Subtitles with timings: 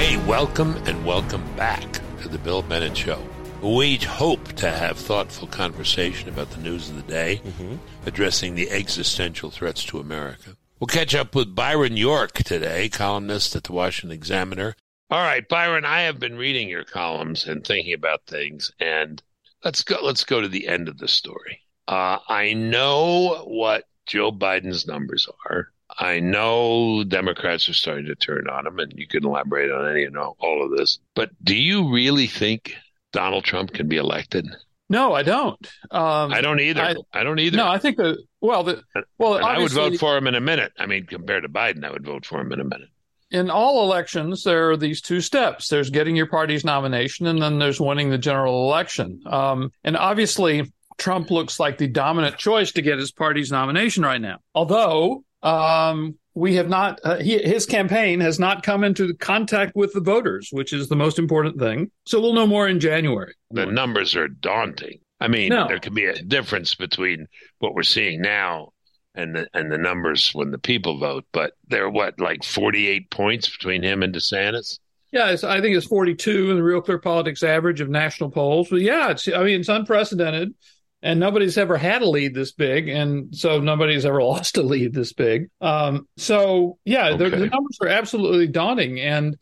[0.00, 3.22] Hey, welcome and welcome back to the Bill Bennett Show.
[3.60, 7.74] We hope to have thoughtful conversation about the news of the day, mm-hmm.
[8.06, 10.56] addressing the existential threats to America.
[10.78, 14.74] We'll catch up with Byron York today, columnist at the Washington Examiner.
[15.10, 19.22] All right, Byron, I have been reading your columns and thinking about things, and
[19.62, 19.98] let's go.
[20.02, 21.60] Let's go to the end of the story.
[21.86, 25.68] Uh, I know what Joe Biden's numbers are.
[26.00, 30.04] I know Democrats are starting to turn on him, and you can elaborate on any
[30.04, 30.98] and all, all of this.
[31.14, 32.74] But do you really think
[33.12, 34.48] Donald Trump can be elected?
[34.88, 35.64] No, I don't.
[35.90, 36.80] Um, I don't either.
[36.80, 37.58] I, I, don't either.
[37.58, 38.82] No, I think the well, the
[39.18, 40.72] well, I would vote for him in a minute.
[40.78, 42.88] I mean, compared to Biden, I would vote for him in a minute.
[43.30, 45.68] In all elections, there are these two steps.
[45.68, 49.22] There's getting your party's nomination, and then there's winning the general election.
[49.26, 54.20] Um, and obviously, Trump looks like the dominant choice to get his party's nomination right
[54.20, 54.38] now.
[54.54, 59.92] Although um, we have not, uh, he, his campaign has not come into contact with
[59.92, 61.90] the voters, which is the most important thing.
[62.06, 63.34] So we'll know more in January.
[63.50, 65.00] The numbers are daunting.
[65.20, 65.68] I mean, no.
[65.68, 67.26] there could be a difference between
[67.58, 68.72] what we're seeing now
[69.14, 73.10] and the and the numbers when the people vote, but they're what like forty eight
[73.10, 74.78] points between him and DeSantis.
[75.12, 78.68] Yeah, I think it's forty two in the Real Clear Politics average of national polls.
[78.70, 80.54] But yeah, it's I mean it's unprecedented
[81.02, 84.94] and nobody's ever had a lead this big, and so nobody's ever lost a lead
[84.94, 85.48] this big.
[85.60, 87.30] Um, so yeah, okay.
[87.30, 89.36] the, the, numbers are absolutely daunting, and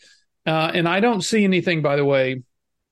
[0.47, 2.43] uh, and I don't see anything, by the way,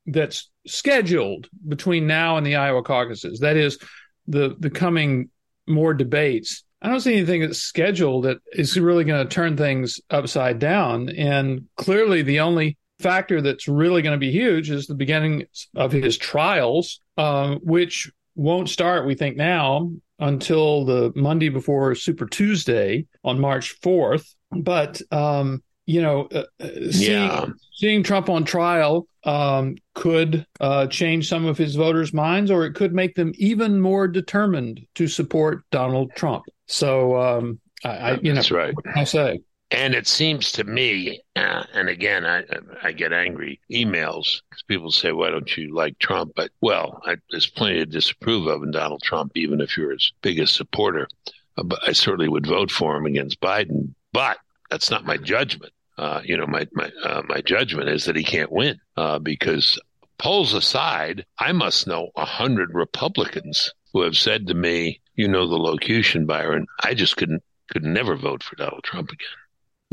[0.06, 3.41] that's scheduled between now and the Iowa caucuses.
[3.41, 3.78] That is
[4.27, 5.31] the the coming
[5.67, 6.64] more debates.
[6.83, 11.09] I don't see anything that's scheduled that is really going to turn things upside down.
[11.09, 15.92] And clearly, the only factor that's really going to be huge is the beginning of
[15.92, 23.06] his trials, um, which won't start, we think now, until the Monday before Super Tuesday
[23.24, 24.34] on March 4th.
[24.52, 27.46] But, um, you know, uh, uh, seeing, yeah.
[27.72, 32.74] seeing Trump on trial um, could uh, change some of his voters' minds, or it
[32.74, 36.44] could make them even more determined to support Donald Trump.
[36.66, 38.75] So, um, I, I, you That's know, right.
[38.75, 39.41] what can I say?
[39.72, 42.44] And it seems to me, uh, and again, I
[42.84, 47.16] I get angry emails because people say, "Why don't you like Trump?" But well, I,
[47.31, 51.09] there's plenty to disapprove of in Donald Trump, even if you're his biggest supporter.
[51.56, 53.94] Uh, but I certainly would vote for him against Biden.
[54.12, 54.38] But
[54.71, 55.72] that's not my judgment.
[55.99, 59.81] Uh, you know, my my uh, my judgment is that he can't win uh, because
[60.19, 65.49] polls aside, I must know a hundred Republicans who have said to me, "You know
[65.49, 66.66] the locution, Byron.
[66.84, 69.26] I just couldn't could never vote for Donald Trump again."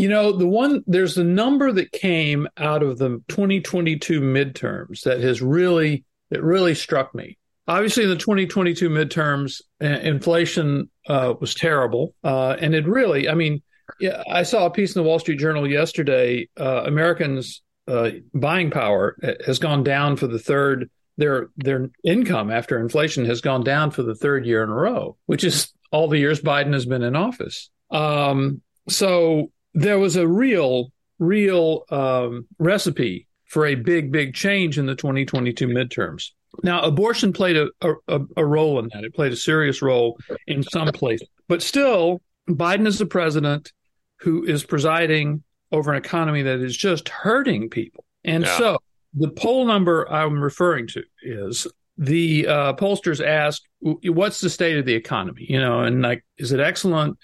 [0.03, 5.21] You know, the one there's a number that came out of the 2022 midterms that
[5.21, 7.37] has really that really struck me.
[7.69, 13.61] Obviously, in the 2022 midterms, inflation uh, was terrible, uh, and it really, I mean,
[13.97, 16.49] yeah, I saw a piece in the Wall Street Journal yesterday.
[16.59, 19.15] Uh, Americans' uh, buying power
[19.45, 20.89] has gone down for the third.
[21.15, 25.15] Their their income after inflation has gone down for the third year in a row,
[25.27, 27.69] which is all the years Biden has been in office.
[27.89, 34.85] Um, so there was a real, real um, recipe for a big, big change in
[34.85, 36.31] the 2022 midterms.
[36.61, 37.69] Now, abortion played a,
[38.07, 39.03] a, a role in that.
[39.03, 41.27] It played a serious role in some places.
[41.47, 43.71] But still, Biden is the president
[44.19, 48.05] who is presiding over an economy that is just hurting people.
[48.23, 48.57] And yeah.
[48.57, 48.77] so
[49.13, 51.67] the poll number I'm referring to is
[51.97, 55.45] the uh, pollsters asked, what's the state of the economy?
[55.49, 57.17] You know, and like, is it excellent?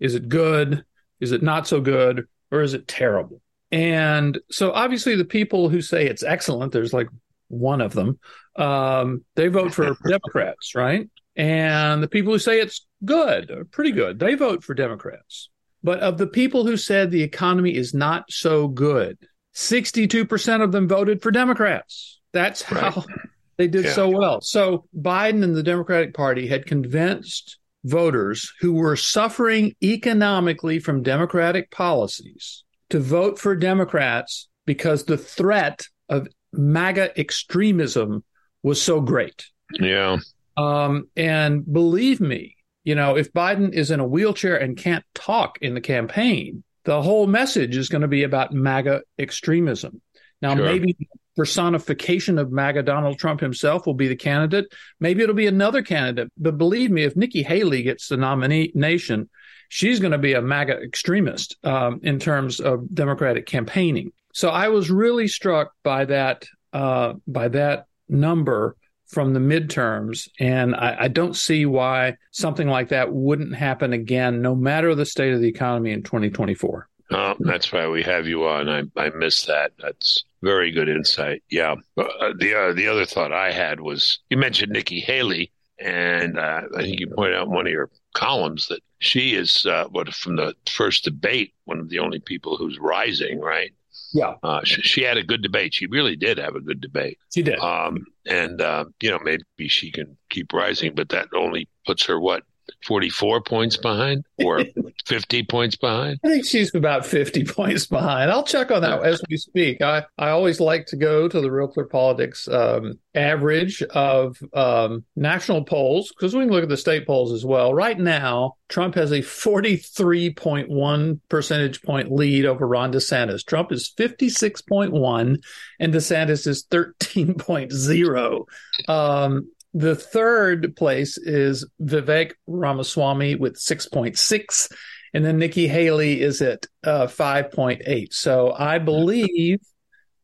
[0.00, 0.84] Is it good?
[1.20, 3.40] Is it not so good or is it terrible?
[3.72, 7.08] And so obviously the people who say it's excellent, there's like
[7.48, 8.18] one of them,
[8.56, 11.08] um, they vote for Democrats, right?
[11.34, 15.50] And the people who say it's good or pretty good, they vote for Democrats.
[15.82, 19.18] But of the people who said the economy is not so good,
[19.54, 22.20] 62% of them voted for Democrats.
[22.32, 23.06] That's how right.
[23.56, 23.92] they did yeah.
[23.92, 24.40] so well.
[24.40, 31.70] So Biden and the Democratic Party had convinced voters who were suffering economically from Democratic
[31.70, 38.24] policies to vote for Democrats because the threat of MAGA extremism
[38.62, 39.46] was so great.
[39.72, 40.18] Yeah.
[40.56, 45.58] Um, and believe me, you know, if Biden is in a wheelchair and can't talk
[45.60, 50.00] in the campaign, the whole message is going to be about MAGA extremism.
[50.40, 50.64] Now, sure.
[50.64, 50.96] maybe
[51.36, 54.66] personification of MAGA Donald Trump himself will be the candidate.
[55.00, 56.32] Maybe it'll be another candidate.
[56.38, 59.28] But believe me, if Nikki Haley gets the nomination,
[59.68, 64.12] she's going to be a MAGA extremist um, in terms of Democratic campaigning.
[64.32, 70.74] So I was really struck by that uh, by that number from the midterms, and
[70.74, 75.32] I, I don't see why something like that wouldn't happen again, no matter the state
[75.32, 76.88] of the economy in 2024.
[77.12, 78.68] Oh, that's why we have you on.
[78.68, 79.72] I I missed that.
[79.78, 81.42] That's very good insight.
[81.50, 81.74] Yeah.
[81.96, 86.62] Uh, the uh, the other thought I had was you mentioned Nikki Haley, and uh,
[86.76, 90.12] I think you pointed out in one of your columns that she is uh, what
[90.14, 93.72] from the first debate one of the only people who's rising, right?
[94.12, 94.34] Yeah.
[94.42, 95.74] Uh, she, she, had a good debate.
[95.74, 97.18] She really did have a good debate.
[97.34, 97.58] She did.
[97.58, 102.20] Um, and uh, you know maybe she can keep rising, but that only puts her
[102.20, 102.44] what
[102.86, 104.62] 44 points behind or
[105.06, 106.18] 50 points behind?
[106.24, 108.30] I think she's about 50 points behind.
[108.30, 109.82] I'll check on that as we speak.
[109.82, 115.04] I, I always like to go to the Real Clear Politics um, average of um,
[115.16, 117.74] national polls because we can look at the state polls as well.
[117.74, 123.44] Right now, Trump has a 43.1 percentage point lead over Ron DeSantis.
[123.44, 125.42] Trump is 56.1
[125.80, 128.44] and DeSantis is 13.0.
[128.88, 134.72] Um, the third place is Vivek Ramaswamy with 6.6,
[135.12, 138.10] and then Nikki Haley is at uh, 5.8.
[138.10, 139.60] So I believe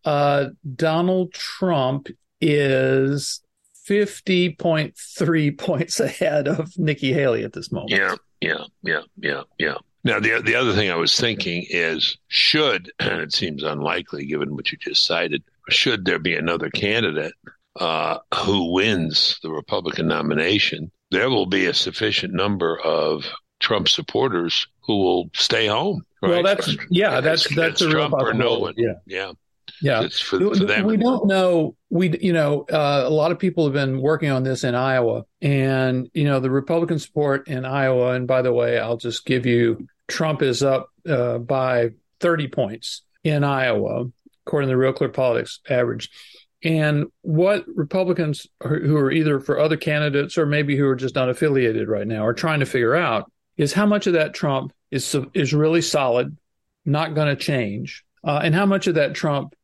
[0.06, 2.08] uh, Donald Trump
[2.40, 3.42] is
[3.86, 7.90] 50.3 points ahead of Nikki Haley at this moment.
[7.90, 9.74] Yeah, yeah, yeah, yeah, yeah.
[10.02, 14.54] Now, the the other thing I was thinking is, should and it seems unlikely given
[14.54, 17.34] what you just cited, should there be another candidate
[17.76, 23.24] uh, who wins the Republican nomination, there will be a sufficient number of
[23.60, 26.04] Trump supporters who will stay home.
[26.20, 26.30] Right?
[26.30, 28.74] Well, that's yeah, that's it's, that's it's a Trump or no one.
[28.76, 29.32] Yeah, yeah.
[29.80, 30.86] Yeah, for, for them.
[30.86, 31.76] we don't know.
[31.90, 35.24] We, you know, uh, a lot of people have been working on this in Iowa,
[35.40, 38.12] and you know, the Republican support in Iowa.
[38.12, 41.90] And by the way, I'll just give you: Trump is up uh, by
[42.20, 44.06] 30 points in Iowa,
[44.46, 46.10] according to the Real Clear Politics average.
[46.64, 51.28] And what Republicans who are either for other candidates or maybe who are just not
[51.28, 55.16] affiliated right now are trying to figure out is how much of that Trump is
[55.34, 56.36] is really solid,
[56.84, 59.54] not going to change, uh, and how much of that Trump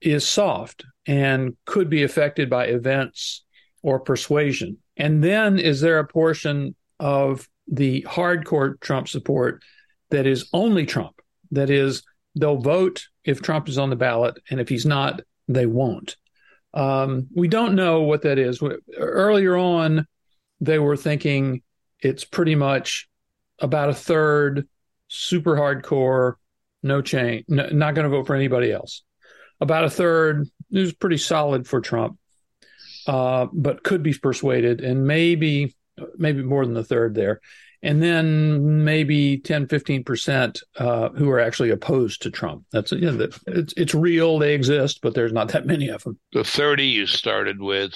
[0.00, 3.44] is soft and could be affected by events
[3.82, 4.78] or persuasion.
[4.96, 9.62] And then is there a portion of the hardcore Trump support
[10.10, 11.20] that is only Trump?
[11.52, 12.02] That is,
[12.34, 16.16] they'll vote if Trump is on the ballot, and if he's not, they won't.
[16.74, 18.62] Um, we don't know what that is.
[18.96, 20.06] Earlier on,
[20.60, 21.62] they were thinking
[22.00, 23.08] it's pretty much
[23.58, 24.68] about a third
[25.08, 26.34] super hardcore,
[26.82, 29.02] no change, no, not going to vote for anybody else.
[29.60, 32.18] About a third is pretty solid for Trump,
[33.06, 35.74] uh, but could be persuaded, and maybe
[36.16, 37.40] maybe more than the third there
[37.82, 42.64] and then maybe 10 15% uh, who are actually opposed to trump.
[42.72, 46.18] That's you know, it's, it's real they exist but there's not that many of them.
[46.32, 47.94] The 30 you started with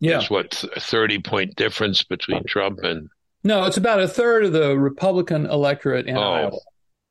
[0.00, 0.18] yeah.
[0.18, 3.08] is what 30 point difference between trump and?
[3.44, 6.20] No it's about a third of the republican electorate in oh.
[6.20, 6.58] iowa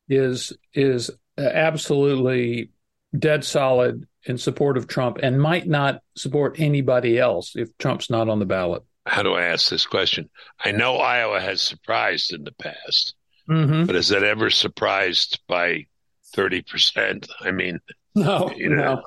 [0.09, 2.71] is is absolutely
[3.17, 8.29] dead solid in support of trump and might not support anybody else if trump's not
[8.29, 10.29] on the ballot how do I ask this question?
[10.63, 13.15] I know Iowa has surprised in the past,
[13.49, 13.85] mm-hmm.
[13.85, 15.85] but has that ever surprised by
[16.35, 17.27] 30%?
[17.41, 17.79] I mean,
[18.15, 19.01] no, you know,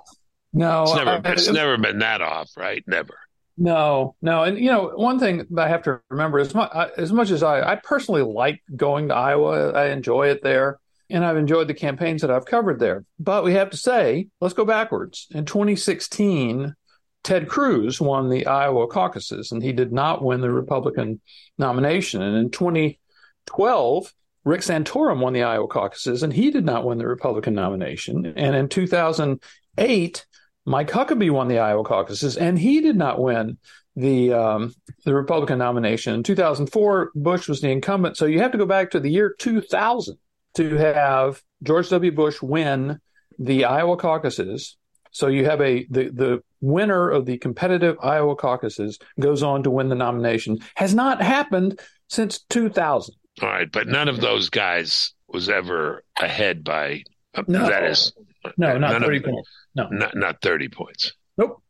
[0.52, 0.82] no, no.
[0.82, 2.82] It's never, it's never been that off, right?
[2.86, 3.14] Never.
[3.56, 7.12] No, no, and you know one thing that I have to remember as much as
[7.12, 10.78] much as I, I personally like going to Iowa, I enjoy it there,
[11.10, 13.04] and I've enjoyed the campaigns that I've covered there.
[13.18, 15.26] But we have to say, let's go backwards.
[15.32, 16.74] In 2016,
[17.22, 21.20] Ted Cruz won the Iowa caucuses, and he did not win the Republican
[21.58, 22.22] nomination.
[22.22, 27.06] And in 2012, Rick Santorum won the Iowa caucuses, and he did not win the
[27.06, 28.32] Republican nomination.
[28.36, 30.26] And in 2008,
[30.64, 33.58] Mike Huckabee won the Iowa caucuses, and he did not win
[33.96, 34.74] the um,
[35.04, 36.14] the Republican nomination.
[36.14, 38.16] In 2004, Bush was the incumbent.
[38.16, 40.16] So you have to go back to the year 2000
[40.54, 42.12] to have George W.
[42.12, 43.00] Bush win
[43.38, 44.76] the Iowa caucuses.
[45.10, 49.70] So you have a the the winner of the competitive Iowa caucuses goes on to
[49.70, 53.14] win the nomination has not happened since 2000.
[53.42, 57.68] All right, but none of those guys was ever ahead by uh, no.
[57.68, 58.12] that is
[58.56, 59.50] no, not 30 of, points.
[59.74, 59.88] No.
[59.88, 61.12] Not not 30 points.
[61.36, 61.62] Nope.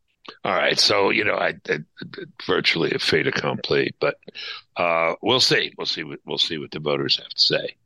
[0.45, 1.79] All right, so you know, I, I
[2.47, 4.17] virtually a fait accompli, but
[4.77, 5.73] uh, we'll see.
[5.77, 7.77] We'll see what we'll see what the voters have to say.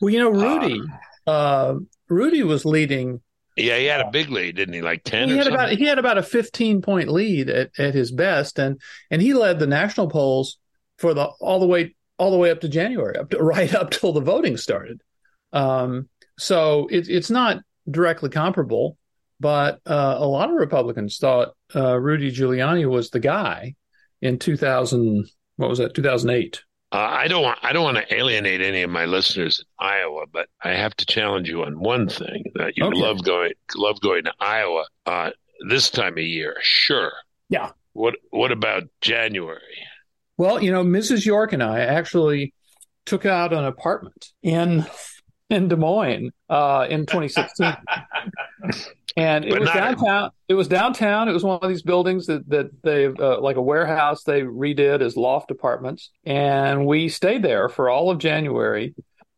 [0.00, 0.80] Well, you know, Rudy,
[1.26, 1.78] uh, uh,
[2.08, 3.20] Rudy was leading
[3.56, 4.82] yeah, he had a big lead, didn't he?
[4.82, 5.28] Like ten.
[5.28, 5.54] He had something?
[5.54, 8.80] about he had about a fifteen point lead at, at his best, and
[9.10, 10.58] and he led the national polls
[10.98, 13.90] for the all the way all the way up to January, up to right up
[13.90, 15.00] till the voting started.
[15.52, 16.08] Um,
[16.38, 18.96] so it, it's not directly comparable,
[19.38, 23.74] but uh, a lot of Republicans thought uh, Rudy Giuliani was the guy
[24.20, 25.28] in two thousand.
[25.56, 25.94] What was that?
[25.94, 26.62] Two thousand eight.
[26.94, 30.26] Uh, I don't want I don't want to alienate any of my listeners in Iowa,
[30.32, 33.00] but I have to challenge you on one thing that you Okay.
[33.00, 35.30] love going love going to Iowa uh,
[35.68, 36.56] this time of year.
[36.60, 37.10] Sure.
[37.48, 37.70] Yeah.
[37.94, 39.60] What What about January?
[40.36, 41.24] Well, you know, Mrs.
[41.26, 42.54] York and I actually
[43.06, 44.86] took out an apartment in
[45.50, 47.66] in Des Moines uh, in 2016,
[49.16, 50.30] and it But was downtown.
[50.48, 51.28] It was downtown.
[51.28, 55.00] It was one of these buildings that that they uh, like a warehouse they redid
[55.02, 58.94] as loft apartments, and we stayed there for all of January.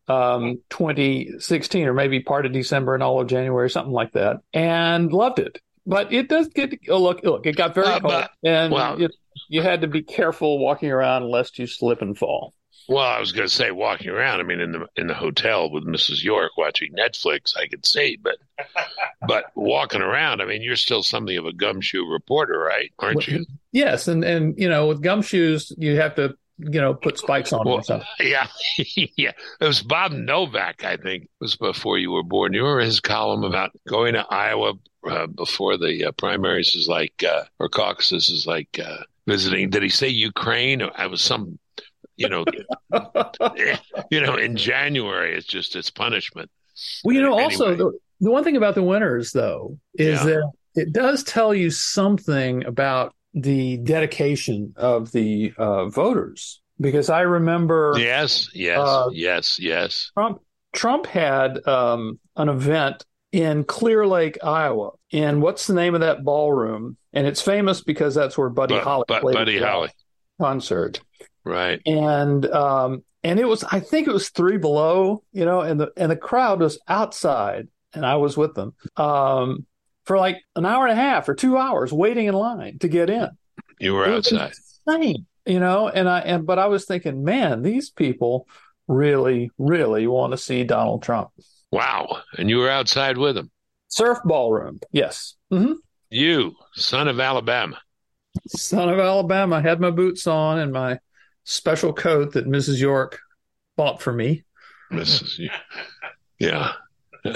[0.09, 5.13] Um, 2016, or maybe part of December and all of January, something like that, and
[5.13, 5.61] loved it.
[5.85, 9.11] But it does get oh, look, look, it got very Uh, cold, but- and it,
[9.49, 12.55] you had to be careful walking around lest you slip and fall.
[12.89, 14.41] Well, I was going to say walking around.
[14.41, 16.23] I mean, in the in the hotel with Mrs.
[16.23, 18.37] York watching Netflix, I could see, but
[19.27, 22.93] but walking around, I mean, you're still something of a gumshoe reporter, right?
[22.99, 23.45] Aren't you?
[23.73, 27.65] Yes, and and you know, with gumshoes, you have to you know put spikes on
[27.65, 28.09] them Well, or something.
[28.21, 28.47] yeah,
[29.17, 29.33] yeah.
[29.61, 32.53] It was Bob Novak, I think, it was before you were born.
[32.53, 34.75] You remember his column about going to Iowa
[35.09, 39.71] uh, before the uh, primaries is like, uh, or caucuses is like uh, visiting.
[39.71, 40.83] Did he say Ukraine?
[40.83, 41.59] Or I was some,
[42.17, 42.45] you know,
[44.11, 46.51] you know, in January, it's just it's punishment.
[47.05, 47.45] Well, you know, Anyway.
[47.45, 50.25] also the, the one thing about the winters though is Yeah.
[50.27, 57.23] that it does tell you something about the dedication of the uh, voters because I
[57.23, 60.11] remember Yes, yes, Uh, yes, yes.
[60.15, 60.41] Trump
[60.75, 64.91] Trump had um, an event in Clear Lake, Iowa.
[65.13, 66.97] And what's the name of that ballroom?
[67.15, 69.89] And it's famous because that's where Buddy Bu- Holly Bu- played Buddy Holly.
[70.41, 71.01] concert.
[71.47, 71.81] Right.
[71.87, 75.93] and um and it was i think it was three below you know and the
[75.97, 79.65] and the crowd was outside and i was with them um
[80.05, 83.09] for like an hour and a half or two hours waiting in line to get
[83.11, 83.29] in
[83.79, 84.53] You were outside.
[84.89, 88.49] insane, you know and i and but i was thinking man these people
[88.89, 91.31] really really want to see donald trump
[91.73, 92.23] Wow.
[92.39, 93.51] And you were outside with him.
[93.89, 95.75] surf ballroom yes hmm
[96.11, 97.79] You, son of Alabama.
[98.49, 100.99] son of alabama I had my boots on and my
[101.47, 103.21] special coat that mrs york
[103.77, 104.43] bought for me
[104.93, 105.49] Mrs.
[106.39, 106.73] Yeah.
[107.25, 107.33] All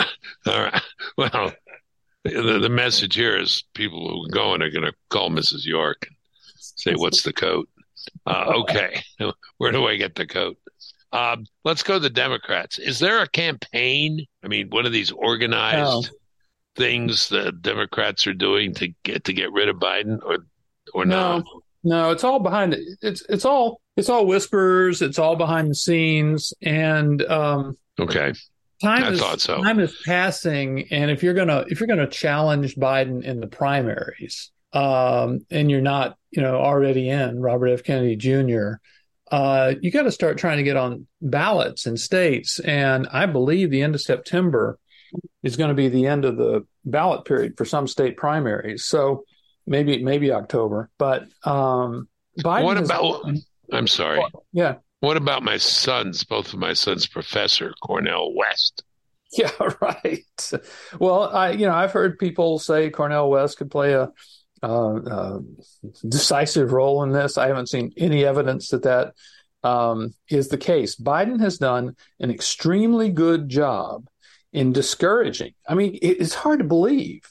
[0.47, 0.83] right.
[1.17, 1.53] Well,
[2.25, 5.65] the, the message here is people who are going are going to call Mrs.
[5.65, 6.17] York and
[6.59, 7.69] say, What's the coat?
[8.25, 9.03] Uh, okay.
[9.59, 10.59] Where do I get the coat?
[11.13, 12.79] Um, let's go to the Democrats.
[12.79, 14.27] Is there a campaign?
[14.45, 16.11] I mean, one of these organized
[16.77, 20.47] things the Democrats are doing to get to get rid of Biden or
[20.95, 21.39] or No.
[21.39, 21.45] not?
[21.83, 22.81] No, it's all behind it.
[23.01, 25.03] It's it's all it's all whispers.
[25.03, 28.33] It's all behind the scenes, and um, Okay.
[28.83, 29.63] time I is thought so.
[29.63, 30.89] time is passing.
[30.91, 35.81] And if you're gonna if you're gonna challenge Biden in the primaries, um, and you're
[35.81, 37.83] not you know already in Robert F.
[37.83, 38.73] Kennedy Jr.,
[39.31, 42.59] uh, you got to start trying to get on ballots in states.
[42.59, 44.79] And I believe the end of September
[45.43, 48.85] is going to be the end of the ballot period for some state primaries.
[48.85, 49.25] So
[49.67, 52.65] maybe maybe October, but um, Biden.
[52.65, 53.25] What about-
[53.73, 54.21] I'm sorry.
[54.53, 56.25] Yeah, What about my sons?
[56.25, 58.83] Both of my sons, Professor Cornel West.
[59.33, 60.53] yeah, right.
[60.99, 64.11] Well, I you know I've heard people say Cornel West could play a
[64.63, 65.39] uh, uh,
[66.09, 67.39] decisive role in this.
[67.39, 69.15] I haven't seen any evidence that that
[69.63, 70.97] um, is the case.
[70.97, 74.09] Biden has done an extremely good job
[74.53, 75.53] in discouraging.
[75.69, 77.23] I mean, it, it's hard to believe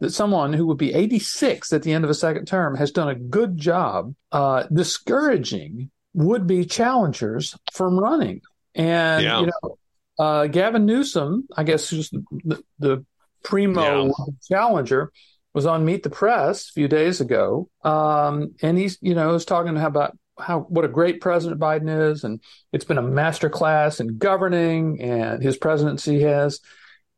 [0.00, 3.08] that someone who would be 86 at the end of a second term has done
[3.08, 8.40] a good job uh, discouraging would-be challengers from running.
[8.74, 9.40] And Yeah.
[9.40, 9.78] you know,
[10.18, 13.04] uh, Gavin Newsom, I guess, who's the, the
[13.44, 14.12] primo Yeah.
[14.48, 15.12] challenger,
[15.54, 19.44] was on Meet the Press a few days ago, um, and he's you know was
[19.44, 22.40] talking about how what a great president Biden is, and
[22.72, 26.60] it's been a master class in governing, and his presidency has,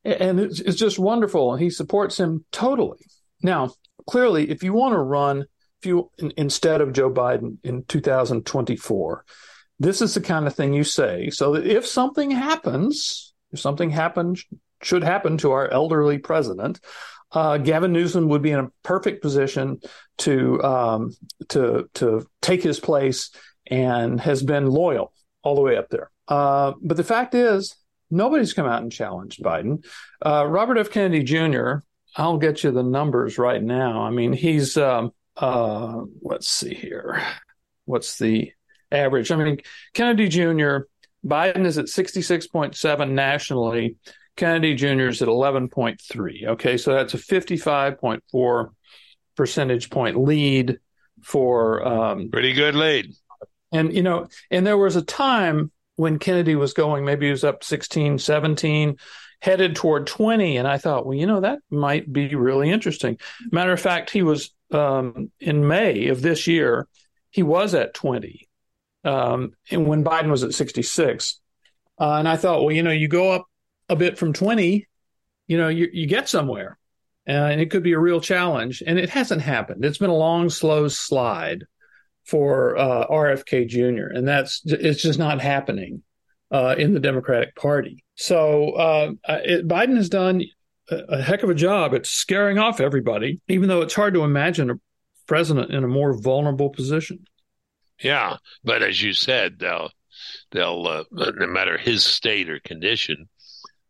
[0.05, 2.99] and it's, it's just wonderful, and he supports him totally.
[3.43, 3.73] Now,
[4.07, 5.45] clearly, if you want to run,
[5.81, 9.25] if you in, instead of Joe Biden in 2024,
[9.79, 13.91] this is the kind of thing you say, so that if something happens, if something
[13.91, 14.45] happens,
[14.83, 16.81] should happen to our elderly president,
[17.33, 19.81] uh, Gavin Newsom would be in a perfect position
[20.19, 21.17] to um,
[21.49, 23.31] to to take his place
[23.67, 26.11] and has been loyal all the way up there.
[26.29, 27.77] Uh, but the fact is,
[28.11, 29.85] nobody's come out and challenged Biden.
[30.25, 30.91] Uh, Robert F.
[30.91, 31.79] Kennedy Jr.
[32.17, 34.03] I'll get you the numbers right now.
[34.03, 37.23] I mean, he's um, uh, let's see here.
[37.85, 38.53] What's the
[38.91, 39.31] average?
[39.31, 39.61] I mean,
[39.95, 40.79] Kennedy Jr.
[41.25, 43.97] Biden is at sixty six point seven nationally.
[44.37, 45.09] Kennedy Jr.
[45.09, 46.47] is at 11.3.
[46.47, 48.71] Okay, so that's a 55.4
[49.37, 50.79] percentage point lead
[51.23, 53.13] for um, Pretty good lead.
[53.73, 55.71] And, you know, and there was a time
[56.01, 58.97] when Kennedy was going, maybe he was up 16, 17,
[59.43, 60.57] headed toward 20.
[60.57, 63.19] And I thought, well, you know, that might be really interesting.
[63.53, 66.89] Matter of fact, he was um, in May of this year,
[67.29, 68.49] he was at 20.
[69.05, 71.39] Um, and when Biden was at 66.
[72.01, 73.47] Uh, and I thought, well, you know, you go up
[73.91, 74.89] a bit from 20,
[75.49, 76.79] you know, you, you get somewhere.
[77.29, 78.83] Uh, and it could be a real challenge.
[78.87, 79.85] And it hasn't happened.
[79.85, 81.67] It's been a long, slow slide
[82.31, 86.03] for uh, RFK Jr., and that's it's just not happening
[86.53, 88.05] uh, in the Democratic Party.
[88.15, 90.43] So uh, it, Biden has done
[90.91, 94.23] a, a heck of a job at scaring off everybody, even though it's hard to
[94.23, 94.75] imagine a
[95.27, 97.25] president in a more vulnerable position.
[98.01, 99.91] Yeah, but as you said, they'll
[100.53, 103.29] they'll uh, no matter his state or condition,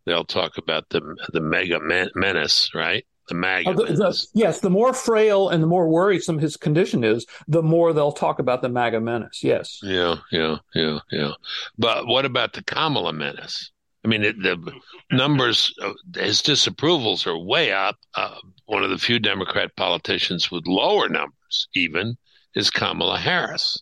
[0.07, 1.01] they'll talk about the
[1.33, 3.05] the MAGA menace, right?
[3.31, 3.75] The MAGA.
[3.75, 7.93] the, the, yes, the more frail and the more worrisome his condition is, the more
[7.93, 9.45] they'll talk about the MAGA menace.
[9.45, 9.79] Yes.
[9.85, 11.31] Yeah, yeah, yeah, yeah.
[11.79, 13.71] But what about the Kamala menace?
[14.05, 14.73] I mean, it, the
[15.13, 15.73] numbers,
[16.17, 17.97] his disapprovals are way up.
[18.17, 18.35] Uh,
[18.67, 22.17] one of the few Democrat politicians with lower numbers, even,
[22.57, 23.81] is Kamala Harris.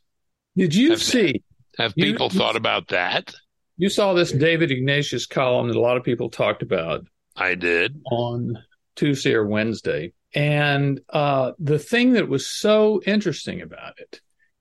[0.57, 1.43] Did you have, see?
[1.79, 3.33] Have people you, thought about that?
[3.79, 7.07] You saw this David Ignatius column that a lot of people talked about.
[7.35, 8.03] I did.
[8.11, 8.59] On
[8.99, 10.13] Tuesday or Wednesday.
[10.35, 14.21] And uh, the thing that was so interesting about it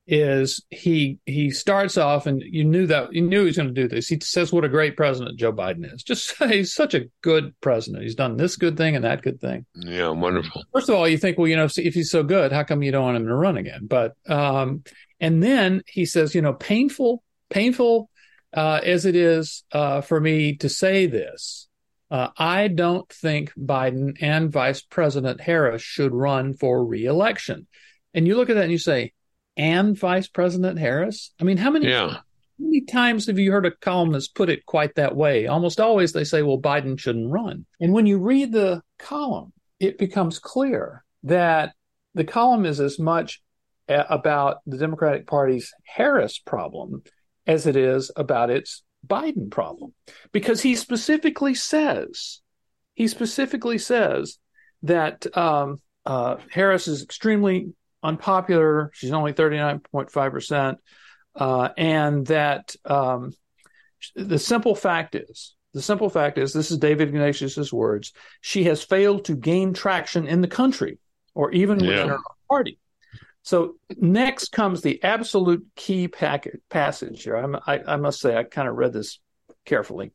[0.09, 3.81] is he he starts off and you knew that you knew he was going to
[3.81, 4.07] do this.
[4.07, 6.01] He says what a great president Joe Biden is.
[6.01, 8.03] Just he's such a good president.
[8.03, 9.65] He's done this good thing and that good thing.
[9.75, 10.63] Yeah, wonderful.
[10.71, 12.91] First of all, you think, well, you know, if, he's so good, how come you
[12.91, 13.87] don't want him to run again?
[13.87, 14.83] But um,
[15.19, 18.09] and then he says, you know, painful, painful
[18.53, 21.66] uh, as it is uh, for me to say this,
[22.09, 27.67] uh, I don't think Biden and Vice President Harris should run for reelection.
[28.13, 29.13] And you look at that and you say,
[29.57, 31.33] and Vice President Harris?
[31.39, 32.09] I mean, how many, yeah.
[32.09, 32.21] how
[32.59, 35.47] many times have you heard a columnist put it quite that way?
[35.47, 37.65] Almost always they say, well, Biden shouldn't run.
[37.79, 41.73] And when you read the column, it becomes clear that
[42.13, 43.41] the column is as much
[43.87, 47.03] about the Democratic Party's Harris problem
[47.45, 49.93] as it is about its Biden problem
[50.31, 52.41] because he specifically says
[52.95, 54.39] he specifically says
[54.83, 58.91] that um, uh, Harris is extremely unpopular.
[58.93, 60.79] She's only thirty nine point five percent,
[61.35, 63.33] uh, and that um,
[64.15, 68.13] the simple fact is the simple fact is this is David Ignatius's words.
[68.41, 70.97] She has failed to gain traction in the country
[71.35, 71.89] or even yeah.
[71.89, 72.17] within her
[72.49, 72.79] party.
[73.47, 77.57] So next comes the absolute key packet, passage here.
[77.65, 79.21] I, I must say, I kind of read this
[79.63, 80.11] carefully.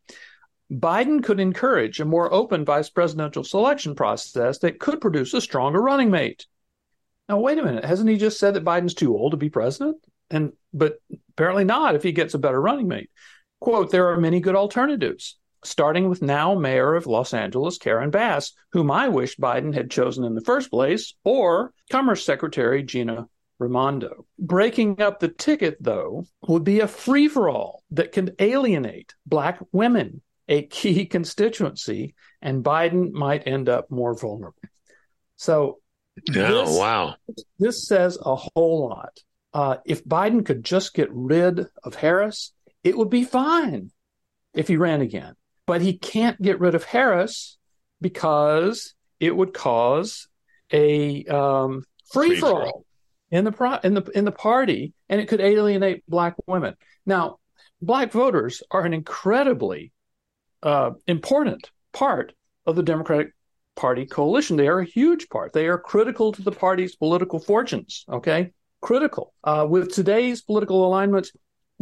[0.71, 5.81] Biden could encourage a more open vice presidential selection process that could produce a stronger
[5.81, 6.45] running mate.
[7.27, 7.87] Now, wait a minute.
[7.87, 9.97] Hasn't he just said that Biden's too old to be president?
[10.31, 10.97] And but
[11.31, 13.09] apparently not if he gets a better running mate.
[13.63, 18.53] Quote, there are many good alternatives, starting with now mayor of Los Angeles, Karen Bass,
[18.73, 24.27] whom I wish Biden had chosen in the first place, or Commerce Secretary Gina Raimondo.
[24.39, 29.61] Breaking up the ticket, though, would be a free for all that could alienate Black
[29.73, 34.59] women, a key constituency, and Biden might end up more vulnerable.
[35.37, 35.79] So,
[36.19, 37.17] oh, this, wow.
[37.59, 39.19] This says a whole lot.
[39.55, 43.91] Uh, if Biden could just get rid of Harris, it would be fine
[44.55, 45.35] if he ran again.
[45.67, 47.57] But he can't get rid of Harris
[48.01, 50.29] because it would cause
[50.73, 52.87] a um, free for all
[53.31, 56.75] in the pro- in the in the party, and it could alienate black women.
[57.07, 57.39] Now,
[57.81, 59.93] black voters are an incredibly
[60.63, 62.33] uh, important part
[62.67, 63.33] of the Democratic
[63.75, 64.57] Party coalition.
[64.57, 65.53] They are a huge part.
[65.53, 68.05] They are critical to the party's political fortunes.
[68.09, 69.33] Okay, critical.
[69.43, 71.33] Uh, with today's political alignments,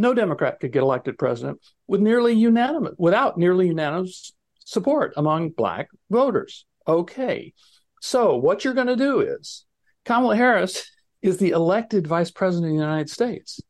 [0.00, 4.32] no Democrat could get elected president with nearly unanimous without nearly unanimous
[4.64, 6.64] support among black voters.
[6.88, 7.52] Okay,
[8.00, 9.64] so what you're going to do is
[10.04, 10.90] Kamala Harris
[11.22, 13.60] is the elected vice president of the United States.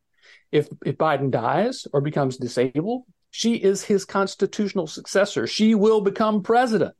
[0.53, 5.47] If, if Biden dies or becomes disabled, she is his constitutional successor.
[5.47, 6.95] She will become president.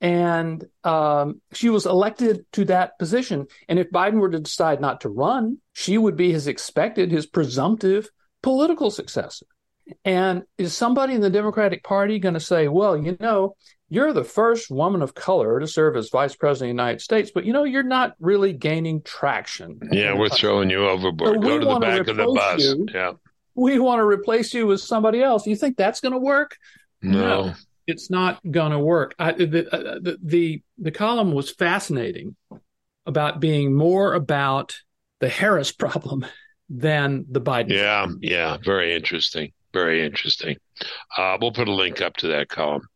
[0.00, 3.46] And um, she was elected to that position.
[3.68, 7.26] And if Biden were to decide not to run, she would be his expected, his
[7.26, 8.08] presumptive
[8.42, 9.46] political successor.
[10.04, 13.56] And is somebody in the Democratic Party going to say, well, you know,
[13.88, 17.30] you're the first woman of color to serve as vice president of the United States,
[17.34, 19.80] but you know, you're not really gaining traction.
[19.90, 21.36] Yeah, we're throwing you overboard.
[21.36, 22.62] So Go to the back of the bus.
[22.62, 22.86] You.
[22.92, 23.12] Yeah.
[23.54, 25.46] We want to replace you with somebody else.
[25.46, 26.56] You think that's going to work?
[27.00, 27.46] No.
[27.46, 27.54] no.
[27.86, 29.14] it's not going to work.
[29.18, 32.36] I, the, uh, the, the, the column was fascinating
[33.06, 34.76] about being more about
[35.20, 36.26] the Harris problem
[36.68, 37.70] than the Biden.
[37.70, 39.52] Yeah, yeah, very interesting.
[39.72, 40.56] Very interesting.
[41.16, 42.88] Uh, we'll put a link up to that column,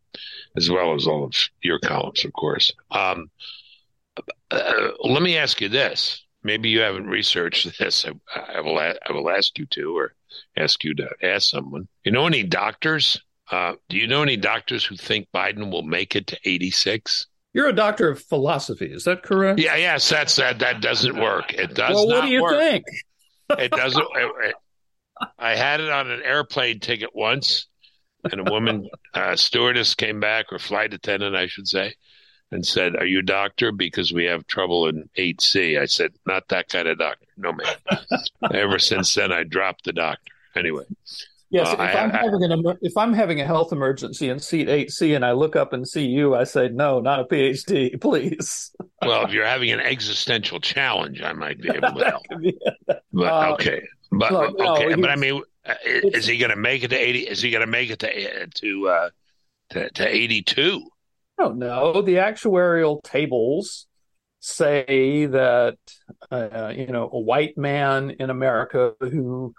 [0.57, 2.73] as well as all of your columns, of course.
[2.91, 3.31] Um,
[4.51, 6.25] uh, let me ask you this.
[6.43, 8.05] Maybe you haven't researched this.
[8.35, 8.79] I, I will.
[8.79, 10.15] I will ask you to, or
[10.57, 11.89] ask you to ask someone.
[12.05, 13.21] You know any doctors?
[13.51, 17.27] Uh, do you know any doctors who think Biden will make it to 86?
[17.53, 19.61] You're a doctor of philosophy, is that correct?
[19.61, 20.59] Yeah, yes, that's that.
[20.61, 21.53] That doesn't work.
[21.53, 21.95] It does.
[21.95, 22.59] Well, what do you work.
[22.59, 22.85] think?
[23.59, 24.07] It doesn't.
[24.17, 24.55] It, it,
[25.39, 27.67] I had it on an airplane ticket once,
[28.25, 31.95] and a woman uh, stewardess came back, or flight attendant, I should say,
[32.51, 33.73] and said, "Are you a doctor?
[33.73, 38.01] Because we have trouble in 8C." I said, "Not that kind of doctor, no man."
[38.55, 40.33] Ever since then, I dropped the doctor.
[40.55, 40.85] Anyway,
[41.53, 44.69] Yes, Uh, if, I- am having an, if I'm having a health emergency in seat
[44.69, 48.75] 8C and I look up and see you, I say, no, not a PhD, please.
[49.03, 52.23] well, if you're having an existential challenge, I might be able to help.
[53.13, 56.57] But Uh, okay, but look, no, okay, but I mean, uh, is he going to
[56.57, 57.21] make it to 80?
[57.29, 59.11] Is he going to make it to to uh,
[59.71, 60.83] to, to 82?
[61.39, 62.01] I don't know.
[62.01, 63.87] The actuarial tables
[64.41, 65.77] say that,
[66.31, 69.55] uh, you know, a white man in America who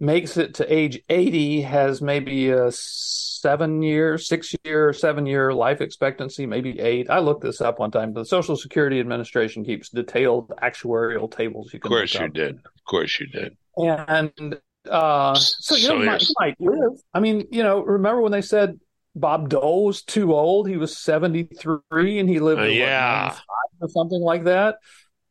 [0.00, 5.80] makes it to age 80 has maybe a seven year, six year, seven year life
[5.80, 7.08] expectancy, maybe eight.
[7.10, 8.12] I looked this up one time.
[8.12, 11.72] The Social Security Administration keeps detailed actuarial tables.
[11.72, 12.56] You can Of course you did.
[12.56, 13.56] Of course you did.
[13.76, 14.58] And
[14.90, 17.00] uh, so, you So know, he might, might live.
[17.12, 18.78] I mean, you know, remember when they said
[19.14, 20.68] Bob Dole was too old?
[20.68, 23.36] He was 73 and he lived Uh, yeah.
[23.80, 24.76] or something like that.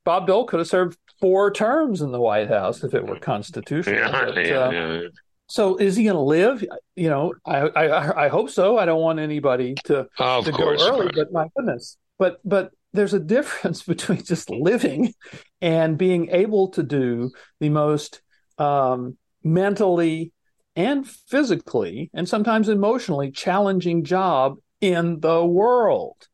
[0.06, 3.96] Bob Dole could have served four terms in the White House if it were constitutional.
[3.96, 5.02] Yeah, but, yeah, uh, yeah.
[5.48, 6.66] So is he going to live?
[6.98, 8.78] You know, I, I I hope so.
[8.78, 11.98] I don't want anybody to of to go early, but my goodness.
[12.20, 15.14] But but there's a difference between just living
[15.62, 17.32] and being able to do
[17.62, 18.22] the most
[18.58, 20.34] um, mentally
[20.76, 26.28] and physically and sometimes emotionally challenging job in the world.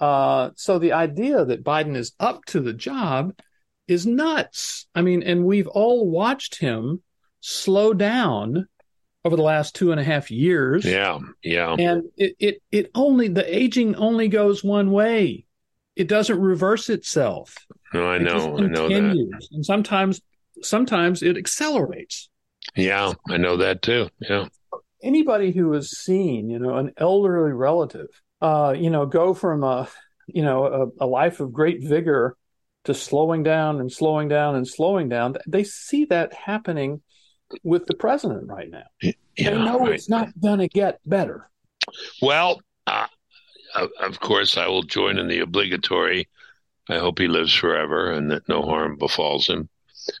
[0.00, 3.32] Uh, so the idea that Biden is up to the job
[3.88, 4.86] is nuts.
[4.94, 7.02] I mean, and we've all watched him
[7.40, 8.68] slow down
[9.24, 10.84] over the last two and a half years.
[10.84, 11.74] Yeah, yeah.
[11.78, 15.46] And it, it, it only, the aging only goes one way.
[15.96, 17.56] It doesn't reverse itself.
[17.92, 18.58] No, I It just know.
[18.58, 18.94] I know that.
[18.94, 19.48] continues.
[19.52, 20.20] And sometimes,
[20.62, 22.28] sometimes it accelerates.
[22.74, 24.08] Yeah, I know that too.
[24.20, 24.46] Yeah.
[25.02, 28.08] Anybody who has seen, you know, an elderly relative,
[28.40, 29.88] uh, you know, go from a,
[30.26, 30.64] you know,
[30.98, 32.36] a, a life of great vigor
[32.84, 37.02] to slowing down and slowing down and slowing down, they see that happening
[37.62, 38.84] with the president right now.
[39.02, 39.92] Yeah, they know right.
[39.92, 41.50] it's not going to get better.
[42.22, 43.06] Well, uh,
[44.00, 46.28] of, course, I will join in the obligatory.
[46.88, 49.68] I hope he lives forever and that no harm befalls him.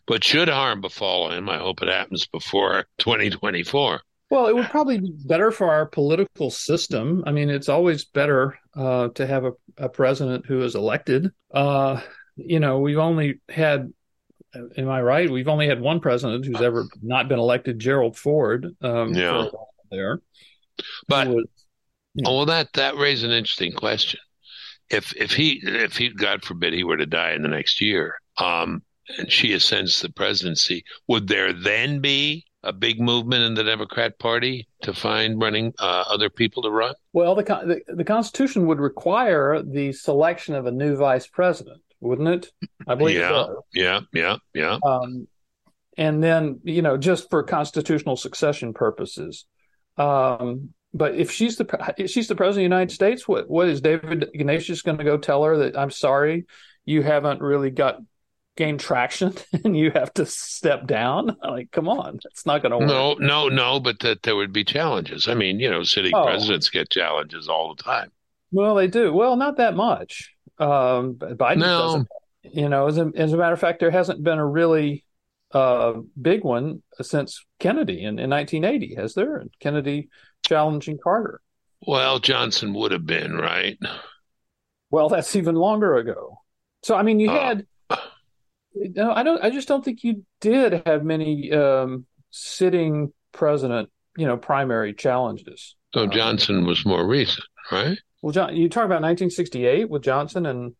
[0.06, 4.00] But should harm befall him, I hope it happens before 2024.
[4.30, 7.22] Well, it would probably be better for our political system.
[7.26, 11.30] I mean, it's always better uh, to have a, a president who is elected.
[11.52, 12.00] Uh,
[12.36, 13.92] you know, we've only had,
[14.76, 15.30] am I right?
[15.30, 18.74] We've only had one president who's ever not been elected, Gerald Ford.
[18.80, 19.30] Um, Yeah.
[19.30, 20.20] for a while there.
[21.08, 21.46] But was-
[22.24, 24.20] oh, well, that that raises an interesting question.
[24.90, 28.16] If if he if he God forbid he were to die in the next year,
[28.38, 28.82] um,
[29.18, 34.18] and she ascends the presidency, would there then be a big movement in the Democrat
[34.18, 36.94] Party to find running uh, other people to run?
[37.12, 37.42] well, the,
[37.86, 42.52] the the Constitution would require the selection of a new vice president, wouldn't it?
[42.86, 43.28] I believe Yeah.
[43.30, 43.56] does.
[43.72, 44.78] Yeah, yeah, yeah.
[44.84, 45.26] um,
[45.96, 49.46] and then you know just for constitutional succession purposes.
[49.96, 53.68] Um, but if she's the if she's the president of the United States, what what
[53.68, 56.46] is David Ignatius going to go tell her that I'm sorry,
[56.84, 57.98] you haven't really got
[58.56, 61.36] gained traction and you have to step down?
[61.42, 62.88] Like, come on, it's not going to work.
[62.88, 65.26] No, no, no, but that there would be challenges.
[65.28, 66.24] I mean, you know, sitting Oh.
[66.24, 68.10] presidents get challenges all the time.
[68.54, 69.12] Well, they do.
[69.12, 70.32] Well, not that much.
[70.58, 71.78] Um, Biden No.
[71.78, 72.08] doesn't.
[72.44, 75.04] You know, as a, as a matter of fact, there hasn't been a really
[75.52, 79.42] uh, big one since Kennedy in, in 1980, has there?
[79.60, 80.08] Kennedy
[80.46, 81.40] challenging Carter.
[81.86, 83.76] Well, Johnson would have been, right?
[84.90, 86.38] Well, that's even longer ago.
[86.84, 87.40] So, I mean, you Uh.
[87.40, 87.66] had.
[88.76, 89.42] No, I don't.
[89.42, 95.76] I just don't think you did have many um, sitting president, you know, primary challenges.
[95.94, 97.96] So Johnson was more recent, right?
[98.24, 100.72] Well, John, you talk about 1968 with Johnson, and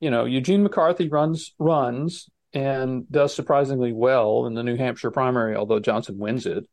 [0.00, 5.54] you know Eugene McCarthy runs runs and does surprisingly well in the New Hampshire primary,
[5.54, 6.64] although Johnson wins it.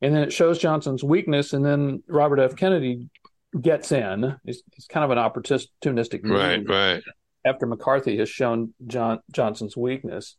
[0.00, 2.56] And then it shows Johnson's weakness, and then Robert F.
[2.56, 3.10] Kennedy
[3.60, 4.34] gets in.
[4.46, 7.02] It's, it's kind of an opportunistic move Right, right.
[7.44, 10.36] after McCarthy has shown John Johnson's weakness.